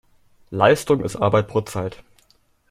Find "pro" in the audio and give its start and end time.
1.47-1.61